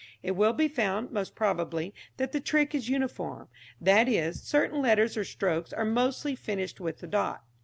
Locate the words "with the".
6.79-7.07